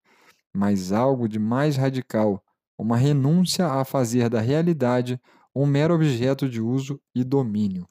mas 0.57 0.91
algo 0.91 1.29
de 1.29 1.39
mais 1.39 1.77
radical, 1.77 2.43
uma 2.79 2.97
renúncia 2.97 3.67
a 3.67 3.85
fazer 3.85 4.31
da 4.31 4.41
realidade 4.41 5.21
um 5.55 5.67
mero 5.67 5.95
objeto 5.95 6.49
de 6.49 6.63
uso 6.63 6.99
e 7.15 7.23
domínio. 7.23 7.87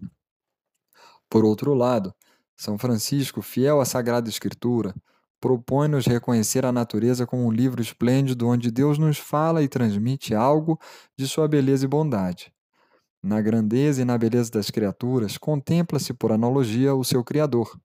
Por 1.30 1.46
outro 1.46 1.76
lado, 1.76 2.14
São 2.56 2.78
Francisco, 2.78 3.42
fiel 3.42 3.80
à 3.80 3.86
Sagrada 3.86 4.30
Escritura, 4.30 4.96
propõe-nos 5.40 6.08
reconhecer 6.08 6.66
a 6.66 6.72
natureza 6.72 7.28
como 7.28 7.46
um 7.46 7.52
livro 7.52 7.82
esplêndido 7.82 8.48
onde 8.48 8.72
Deus 8.72 8.98
nos 8.98 9.20
fala 9.20 9.62
e 9.62 9.68
transmite 9.68 10.34
algo 10.34 10.80
de 11.16 11.28
sua 11.28 11.48
beleza 11.48 11.86
e 11.86 11.88
bondade. 11.88 12.52
Na 13.22 13.42
grandeza 13.42 14.02
e 14.02 14.06
na 14.06 14.18
beleza 14.18 14.50
das 14.50 14.72
criaturas, 14.72 15.38
contempla-se 15.38 16.14
por 16.16 16.32
analogia 16.32 16.96
o 16.96 17.04
seu 17.04 17.24
Criador. 17.24 17.80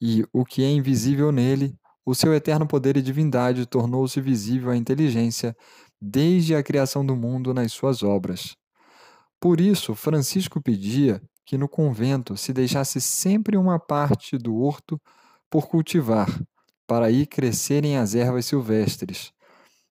E 0.00 0.24
o 0.32 0.44
que 0.44 0.62
é 0.62 0.70
invisível 0.70 1.32
nele, 1.32 1.76
o 2.06 2.14
seu 2.14 2.32
eterno 2.32 2.68
poder 2.68 2.96
e 2.96 3.02
divindade 3.02 3.66
tornou-se 3.66 4.20
visível 4.20 4.70
à 4.70 4.76
inteligência 4.76 5.56
desde 6.00 6.54
a 6.54 6.62
criação 6.62 7.04
do 7.04 7.16
mundo 7.16 7.52
nas 7.52 7.72
suas 7.72 8.04
obras. 8.04 8.56
Por 9.40 9.60
isso, 9.60 9.92
Francisco 9.94 10.62
pedia 10.62 11.20
que 11.44 11.58
no 11.58 11.68
convento 11.68 12.36
se 12.36 12.52
deixasse 12.52 13.00
sempre 13.00 13.56
uma 13.56 13.78
parte 13.78 14.38
do 14.38 14.56
horto 14.56 15.00
por 15.50 15.68
cultivar, 15.68 16.28
para 16.86 17.06
aí 17.06 17.26
crescerem 17.26 17.98
as 17.98 18.14
ervas 18.14 18.46
silvestres, 18.46 19.32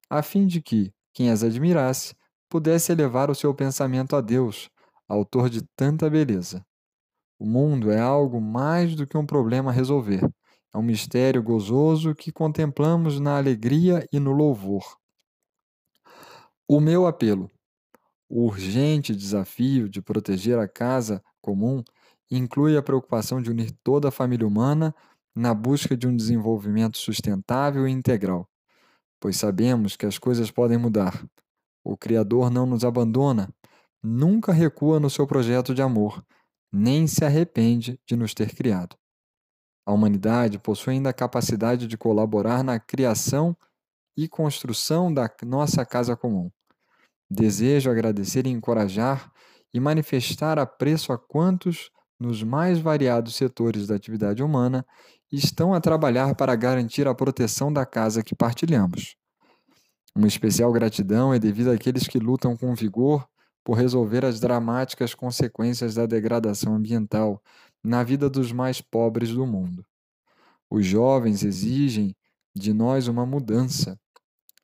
a 0.10 0.22
fim 0.22 0.48
de 0.48 0.62
que, 0.62 0.94
quem 1.14 1.30
as 1.30 1.44
admirasse, 1.44 2.16
pudesse 2.50 2.92
elevar 2.92 3.30
o 3.30 3.36
seu 3.36 3.54
pensamento 3.54 4.16
a 4.16 4.22
Deus, 4.22 4.70
autor 5.08 5.50
de 5.50 5.62
tanta 5.76 6.10
beleza. 6.10 6.66
O 7.38 7.46
mundo 7.46 7.92
é 7.92 8.00
algo 8.00 8.40
mais 8.40 8.96
do 8.96 9.06
que 9.06 9.18
um 9.18 9.26
problema 9.26 9.72
a 9.72 9.74
resolver. 9.74 10.22
É 10.76 10.78
um 10.78 10.82
mistério 10.82 11.42
gozoso 11.42 12.14
que 12.14 12.34
contemplamos 12.34 13.18
na 13.18 13.38
alegria 13.38 14.06
e 14.12 14.20
no 14.20 14.34
louvor. 14.34 14.84
O 16.68 16.82
meu 16.82 17.08
apelo 17.08 17.50
o 18.28 18.44
urgente 18.44 19.16
desafio 19.16 19.88
de 19.88 20.02
proteger 20.02 20.60
a 20.60 20.68
casa 20.68 21.24
comum 21.40 21.82
inclui 22.30 22.76
a 22.76 22.84
preocupação 22.84 23.42
de 23.42 23.50
unir 23.50 23.72
toda 23.86 24.10
a 24.10 24.12
família 24.12 24.46
humana 24.46 24.94
na 25.34 25.54
busca 25.54 25.96
de 25.96 26.10
um 26.10 26.14
desenvolvimento 26.14 26.98
sustentável 26.98 27.88
e 27.88 27.92
integral, 27.92 28.46
pois 29.18 29.38
sabemos 29.38 29.96
que 29.96 30.06
as 30.06 30.18
coisas 30.18 30.52
podem 30.52 30.78
mudar. 30.78 31.26
O 31.86 31.96
Criador 31.96 32.50
não 32.50 32.66
nos 32.66 32.84
abandona, 32.84 33.48
nunca 34.04 34.52
recua 34.52 35.00
no 35.00 35.10
seu 35.10 35.26
projeto 35.26 35.74
de 35.74 35.82
amor, 35.82 36.22
nem 36.70 37.08
se 37.08 37.24
arrepende 37.24 37.98
de 38.06 38.18
nos 38.18 38.34
ter 38.34 38.54
criado. 38.54 38.98
A 39.86 39.94
humanidade 39.94 40.58
possui 40.58 40.94
ainda 40.94 41.10
a 41.10 41.14
capacidade 41.14 41.88
de 41.88 41.98
colaborar 41.98 42.64
na 42.64 42.80
criação 42.80 43.56
e 44.18 44.28
construção 44.28 45.14
da 45.14 45.30
nossa 45.44 45.86
casa 45.86 46.16
comum. 46.16 46.50
Desejo 47.30 47.92
agradecer 47.92 48.48
e 48.48 48.50
encorajar 48.50 49.32
e 49.74 49.80
manifestar 49.80 50.58
apreço 50.58 51.12
a 51.12 51.18
quantos, 51.18 51.92
nos 52.20 52.42
mais 52.42 52.80
variados 52.80 53.36
setores 53.36 53.88
da 53.88 53.96
atividade 53.96 54.42
humana, 54.42 54.86
estão 55.32 55.74
a 55.74 55.82
trabalhar 55.82 56.34
para 56.36 56.56
garantir 56.56 57.08
a 57.08 57.14
proteção 57.14 57.72
da 57.72 57.86
casa 57.86 58.24
que 58.24 58.34
partilhamos. 58.34 59.16
Uma 60.16 60.28
especial 60.28 60.72
gratidão 60.72 61.34
é 61.34 61.40
devida 61.40 61.74
àqueles 61.74 62.08
que 62.08 62.20
lutam 62.20 62.56
com 62.56 62.74
vigor 62.74 63.28
por 63.66 63.74
resolver 63.74 64.24
as 64.24 64.40
dramáticas 64.40 65.14
consequências 65.14 65.96
da 65.96 66.06
degradação 66.06 66.76
ambiental 66.76 67.42
na 67.86 68.04
vida 68.04 68.30
dos 68.30 68.52
mais 68.52 68.82
pobres 68.82 69.30
do 69.30 69.46
mundo. 69.46 69.86
Os 70.70 70.86
jovens 70.86 71.44
exigem 71.44 72.16
de 72.56 72.74
nós 72.74 73.08
uma 73.08 73.26
mudança. 73.26 74.00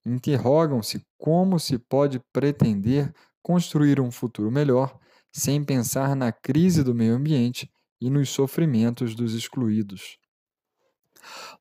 Interrogam-se 0.05 1.05
como 1.17 1.59
se 1.59 1.77
pode 1.77 2.19
pretender 2.33 3.13
construir 3.41 3.99
um 3.99 4.11
futuro 4.11 4.51
melhor 4.51 4.97
sem 5.31 5.63
pensar 5.63 6.15
na 6.15 6.31
crise 6.31 6.83
do 6.83 6.95
meio 6.95 7.15
ambiente 7.15 7.71
e 7.99 8.09
nos 8.09 8.29
sofrimentos 8.29 9.15
dos 9.15 9.33
excluídos. 9.33 10.17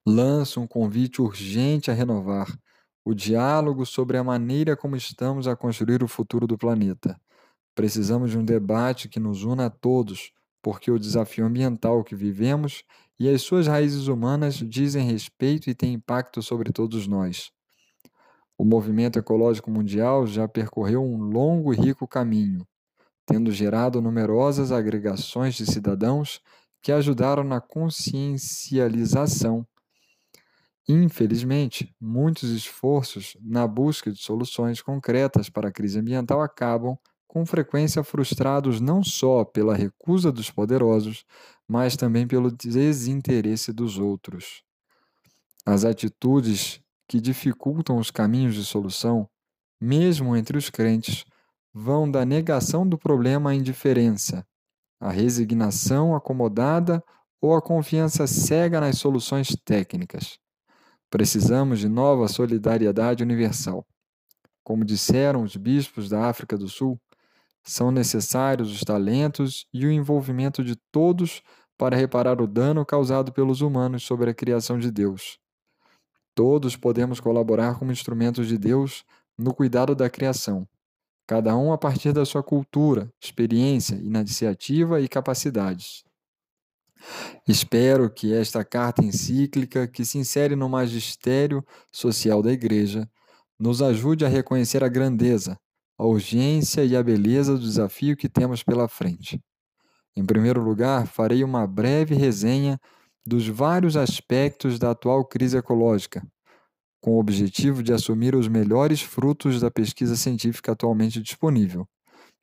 Lanço 0.06 0.60
um 0.60 0.66
convite 0.66 1.20
urgente 1.20 1.90
a 1.90 1.94
renovar 1.94 2.48
o 3.04 3.14
diálogo 3.14 3.84
sobre 3.84 4.16
a 4.16 4.24
maneira 4.24 4.76
como 4.76 4.96
estamos 4.96 5.46
a 5.46 5.54
construir 5.54 6.02
o 6.02 6.08
futuro 6.08 6.46
do 6.46 6.56
planeta. 6.56 7.20
Precisamos 7.74 8.30
de 8.30 8.38
um 8.38 8.44
debate 8.44 9.08
que 9.08 9.20
nos 9.20 9.44
una 9.44 9.66
a 9.66 9.70
todos, 9.70 10.32
porque 10.62 10.90
o 10.90 10.98
desafio 10.98 11.46
ambiental 11.46 12.04
que 12.04 12.14
vivemos 12.14 12.84
e 13.18 13.28
as 13.28 13.42
suas 13.42 13.66
raízes 13.66 14.06
humanas 14.06 14.54
dizem 14.54 15.06
respeito 15.06 15.68
e 15.68 15.74
têm 15.74 15.94
impacto 15.94 16.42
sobre 16.42 16.72
todos 16.72 17.06
nós. 17.06 17.50
O 18.56 18.64
movimento 18.64 19.18
ecológico 19.18 19.70
mundial 19.70 20.26
já 20.26 20.46
percorreu 20.46 21.02
um 21.02 21.22
longo 21.22 21.72
e 21.72 21.76
rico 21.76 22.06
caminho, 22.06 22.66
tendo 23.26 23.52
gerado 23.52 24.02
numerosas 24.02 24.72
agregações 24.72 25.54
de 25.54 25.64
cidadãos 25.64 26.42
que 26.82 26.92
ajudaram 26.92 27.44
na 27.44 27.60
consciencialização. 27.60 29.66
Infelizmente, 30.88 31.94
muitos 32.00 32.50
esforços 32.50 33.36
na 33.40 33.66
busca 33.66 34.10
de 34.10 34.18
soluções 34.18 34.82
concretas 34.82 35.48
para 35.48 35.68
a 35.68 35.72
crise 35.72 36.00
ambiental 36.00 36.42
acabam, 36.42 36.98
com 37.30 37.46
frequência, 37.46 38.02
frustrados 38.02 38.80
não 38.80 39.04
só 39.04 39.44
pela 39.44 39.72
recusa 39.72 40.32
dos 40.32 40.50
poderosos, 40.50 41.25
mas 41.66 41.96
também 41.96 42.26
pelo 42.26 42.50
desinteresse 42.50 43.72
dos 43.72 43.99
outros. 43.99 44.64
As 45.64 45.84
atitudes 45.84 46.80
que 47.06 47.20
dificultam 47.20 47.99
os 47.99 48.10
caminhos 48.10 48.56
de 48.56 48.64
solução, 48.64 49.28
mesmo 49.80 50.37
entre 50.37 50.58
os 50.58 50.70
crentes, 50.70 51.25
vão 51.72 52.10
da 52.10 52.25
negação 52.25 52.84
do 52.84 52.99
problema 52.99 53.50
à 53.50 53.54
indiferença, 53.54 54.44
à 54.99 55.12
resignação 55.12 56.16
acomodada 56.16 57.00
ou 57.40 57.54
à 57.54 57.62
confiança 57.62 58.26
cega 58.26 58.80
nas 58.80 58.99
soluções 58.99 59.56
técnicas. 59.64 60.36
Precisamos 61.08 61.78
de 61.78 61.88
nova 61.88 62.26
solidariedade 62.26 63.23
universal. 63.23 63.86
Como 64.64 64.84
disseram 64.84 65.45
os 65.45 65.54
bispos 65.54 66.08
da 66.08 66.28
África 66.28 66.58
do 66.58 66.69
Sul, 66.69 67.00
são 67.62 67.90
necessários 67.90 68.73
os 68.73 68.80
talentos 68.80 69.66
e 69.73 69.86
o 69.86 69.92
envolvimento 69.92 70.64
de 70.64 70.76
todos 70.92 71.42
para 71.76 71.96
reparar 71.96 72.40
o 72.40 72.46
dano 72.46 72.84
causado 72.84 73.32
pelos 73.32 73.60
humanos 73.60 74.02
sobre 74.02 74.30
a 74.30 74.34
criação 74.34 74.78
de 74.78 74.90
Deus. 74.90 75.38
Todos 76.34 76.76
podemos 76.76 77.20
colaborar 77.20 77.78
como 77.78 77.92
instrumentos 77.92 78.46
de 78.46 78.56
Deus 78.58 79.04
no 79.38 79.54
cuidado 79.54 79.94
da 79.94 80.08
criação 80.08 80.66
cada 81.30 81.56
um 81.56 81.73
a 81.73 81.78
partir 81.78 82.12
da 82.12 82.25
sua 82.25 82.42
cultura, 82.42 83.08
experiência, 83.23 83.94
iniciativa 83.94 85.00
e 85.00 85.06
capacidades. 85.06 86.02
Espero 87.46 88.10
que 88.12 88.34
esta 88.34 88.64
carta 88.64 89.04
encíclica, 89.04 89.86
que 89.86 90.04
se 90.04 90.18
insere 90.18 90.56
no 90.56 90.68
magistério 90.68 91.64
social 91.92 92.42
da 92.42 92.50
Igreja, 92.50 93.08
nos 93.56 93.80
ajude 93.80 94.25
a 94.25 94.28
reconhecer 94.28 94.82
a 94.82 94.88
grandeza, 94.88 95.56
a 96.00 96.06
urgência 96.06 96.82
e 96.82 96.97
a 96.97 97.02
beleza 97.02 97.52
do 97.52 97.60
desafio 97.60 98.17
que 98.17 98.26
temos 98.26 98.63
pela 98.63 98.89
frente. 98.89 99.39
Em 100.17 100.25
primeiro 100.25 100.63
lugar, 100.63 101.06
farei 101.06 101.45
uma 101.45 101.67
breve 101.67 102.15
resenha 102.15 102.80
dos 103.26 103.47
vários 103.47 103.99
aspectos 103.99 104.78
da 104.78 104.93
atual 104.93 105.23
crise 105.26 105.58
ecológica, 105.58 106.26
com 107.02 107.10
o 107.10 107.21
objetivo 107.21 107.82
de 107.82 107.93
assumir 107.93 108.34
os 108.34 108.49
melhores 108.49 109.02
frutos 109.02 109.60
da 109.60 109.71
pesquisa 109.71 110.17
científica 110.17 110.73
atualmente 110.73 111.21
disponível, 111.21 111.86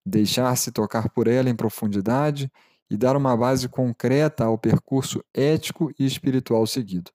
deixar-se 0.05 0.71
tocar 0.71 1.09
por 1.09 1.27
ela 1.27 1.49
em 1.49 1.55
profundidade 1.55 2.51
e 2.87 2.95
dar 2.95 3.17
uma 3.17 3.35
base 3.35 3.67
concreta 3.67 4.45
ao 4.45 4.55
percurso 4.59 5.19
ético 5.33 5.91
e 5.97 6.05
espiritual 6.05 6.67
seguido. 6.67 7.09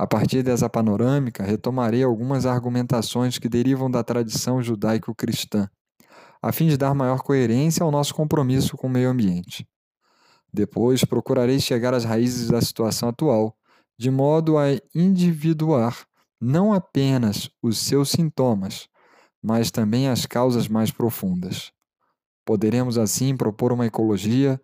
A 0.00 0.06
partir 0.06 0.42
dessa 0.42 0.66
panorâmica, 0.66 1.44
retomarei 1.44 2.02
algumas 2.02 2.46
argumentações 2.46 3.36
que 3.36 3.50
derivam 3.50 3.90
da 3.90 4.02
tradição 4.02 4.62
judaico-cristã, 4.62 5.68
a 6.40 6.50
fim 6.52 6.68
de 6.68 6.78
dar 6.78 6.94
maior 6.94 7.20
coerência 7.20 7.84
ao 7.84 7.90
nosso 7.90 8.14
compromisso 8.14 8.78
com 8.78 8.86
o 8.86 8.90
meio 8.90 9.10
ambiente. 9.10 9.68
Depois, 10.50 11.04
procurarei 11.04 11.60
chegar 11.60 11.92
às 11.92 12.06
raízes 12.06 12.48
da 12.48 12.62
situação 12.62 13.10
atual, 13.10 13.54
de 13.98 14.10
modo 14.10 14.56
a 14.56 14.68
individuar 14.94 16.06
não 16.40 16.72
apenas 16.72 17.50
os 17.62 17.76
seus 17.76 18.08
sintomas, 18.08 18.88
mas 19.42 19.70
também 19.70 20.08
as 20.08 20.24
causas 20.24 20.66
mais 20.66 20.90
profundas. 20.90 21.72
Poderemos 22.42 22.96
assim 22.96 23.36
propor 23.36 23.70
uma 23.70 23.84
ecologia 23.84 24.58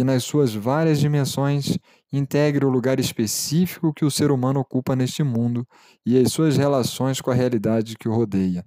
que, 0.00 0.04
nas 0.04 0.24
suas 0.24 0.54
várias 0.54 0.98
dimensões, 0.98 1.76
integre 2.10 2.64
o 2.64 2.70
lugar 2.70 2.98
específico 2.98 3.92
que 3.92 4.02
o 4.02 4.10
ser 4.10 4.30
humano 4.30 4.58
ocupa 4.58 4.96
neste 4.96 5.22
mundo 5.22 5.68
e 6.06 6.18
as 6.18 6.32
suas 6.32 6.56
relações 6.56 7.20
com 7.20 7.30
a 7.30 7.34
realidade 7.34 7.98
que 7.98 8.08
o 8.08 8.14
rodeia. 8.14 8.64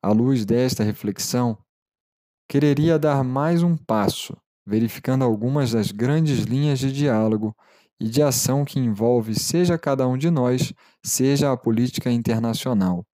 À 0.00 0.12
luz 0.12 0.44
desta 0.44 0.84
reflexão, 0.84 1.58
quereria 2.48 2.96
dar 2.96 3.24
mais 3.24 3.64
um 3.64 3.76
passo, 3.76 4.36
verificando 4.64 5.24
algumas 5.24 5.72
das 5.72 5.90
grandes 5.90 6.44
linhas 6.44 6.78
de 6.78 6.92
diálogo 6.92 7.52
e 7.98 8.08
de 8.08 8.22
ação 8.22 8.64
que 8.64 8.78
envolve 8.78 9.34
seja 9.34 9.76
cada 9.76 10.06
um 10.06 10.16
de 10.16 10.30
nós, 10.30 10.72
seja 11.04 11.50
a 11.50 11.56
política 11.56 12.08
internacional. 12.08 13.04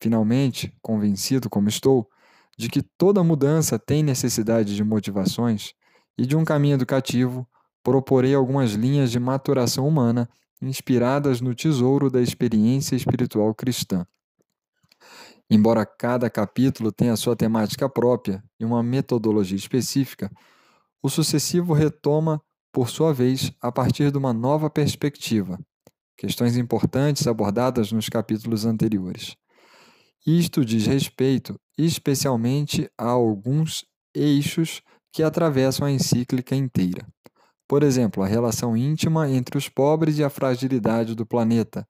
Finalmente, 0.00 0.72
convencido 0.80 1.50
como 1.50 1.68
estou 1.68 2.08
de 2.56 2.68
que 2.68 2.80
toda 2.96 3.24
mudança 3.24 3.76
tem 3.76 4.04
necessidade 4.04 4.76
de 4.76 4.84
motivações 4.84 5.72
e 6.18 6.26
de 6.26 6.36
um 6.36 6.44
caminho 6.44 6.74
educativo, 6.74 7.46
proporei 7.82 8.34
algumas 8.34 8.72
linhas 8.72 9.10
de 9.10 9.20
maturação 9.20 9.86
humana 9.86 10.28
inspiradas 10.60 11.40
no 11.40 11.54
tesouro 11.54 12.10
da 12.10 12.20
experiência 12.20 12.96
espiritual 12.96 13.54
cristã. 13.54 14.04
Embora 15.48 15.86
cada 15.86 16.28
capítulo 16.28 16.92
tenha 16.92 17.16
sua 17.16 17.36
temática 17.36 17.88
própria 17.88 18.42
e 18.58 18.64
uma 18.64 18.82
metodologia 18.82 19.56
específica, 19.56 20.30
o 21.02 21.08
sucessivo 21.08 21.72
retoma 21.72 22.42
por 22.72 22.90
sua 22.90 23.14
vez, 23.14 23.50
a 23.62 23.72
partir 23.72 24.10
de 24.10 24.18
uma 24.18 24.32
nova 24.32 24.68
perspectiva, 24.68 25.58
questões 26.16 26.56
importantes 26.56 27.26
abordadas 27.26 27.92
nos 27.92 28.08
capítulos 28.08 28.66
anteriores. 28.66 29.36
Isto 30.26 30.64
diz 30.64 30.86
respeito 30.86 31.58
especialmente 31.78 32.90
a 32.98 33.08
alguns 33.08 33.86
eixos 34.14 34.82
que 35.12 35.22
atravessam 35.22 35.86
a 35.86 35.90
encíclica 35.90 36.54
inteira. 36.54 37.06
Por 37.66 37.82
exemplo, 37.82 38.22
a 38.22 38.26
relação 38.26 38.76
íntima 38.76 39.28
entre 39.28 39.58
os 39.58 39.68
pobres 39.68 40.18
e 40.18 40.24
a 40.24 40.30
fragilidade 40.30 41.14
do 41.14 41.26
planeta, 41.26 41.86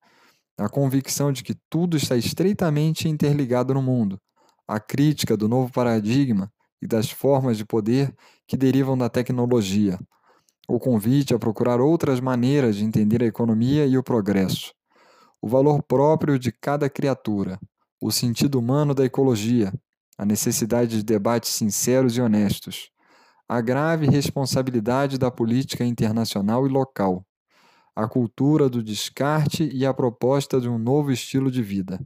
a 0.58 0.68
convicção 0.68 1.32
de 1.32 1.44
que 1.44 1.54
tudo 1.70 1.96
está 1.96 2.16
estreitamente 2.16 3.08
interligado 3.08 3.72
no 3.72 3.80
mundo, 3.80 4.20
a 4.66 4.80
crítica 4.80 5.36
do 5.36 5.48
novo 5.48 5.72
paradigma 5.72 6.50
e 6.82 6.86
das 6.86 7.10
formas 7.10 7.56
de 7.56 7.64
poder 7.64 8.12
que 8.46 8.56
derivam 8.56 8.98
da 8.98 9.08
tecnologia, 9.08 9.98
o 10.68 10.78
convite 10.78 11.32
a 11.32 11.38
procurar 11.38 11.80
outras 11.80 12.20
maneiras 12.20 12.76
de 12.76 12.84
entender 12.84 13.22
a 13.22 13.26
economia 13.26 13.86
e 13.86 13.96
o 13.96 14.02
progresso, 14.02 14.74
o 15.40 15.48
valor 15.48 15.82
próprio 15.82 16.38
de 16.38 16.52
cada 16.52 16.90
criatura, 16.90 17.58
o 18.02 18.10
sentido 18.10 18.58
humano 18.58 18.94
da 18.94 19.04
ecologia, 19.04 19.72
a 20.18 20.24
necessidade 20.26 20.98
de 20.98 21.02
debates 21.04 21.50
sinceros 21.50 22.16
e 22.16 22.20
honestos, 22.20 22.90
a 23.48 23.60
grave 23.60 24.06
responsabilidade 24.06 25.18
da 25.18 25.30
política 25.30 25.84
internacional 25.84 26.66
e 26.66 26.70
local, 26.70 27.24
a 27.96 28.08
cultura 28.08 28.68
do 28.68 28.82
descarte 28.82 29.64
e 29.72 29.86
a 29.86 29.94
proposta 29.94 30.60
de 30.60 30.68
um 30.68 30.78
novo 30.78 31.12
estilo 31.12 31.50
de 31.50 31.62
vida. 31.62 32.00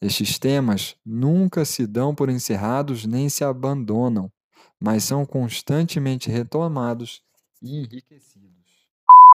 Estes 0.00 0.38
temas 0.38 0.96
nunca 1.04 1.64
se 1.64 1.86
dão 1.86 2.14
por 2.14 2.28
encerrados 2.28 3.06
nem 3.06 3.28
se 3.28 3.44
abandonam, 3.44 4.30
mas 4.80 5.04
são 5.04 5.24
constantemente 5.26 6.30
retomados 6.30 7.22
e 7.62 7.76
enriquecidos. 7.80 8.57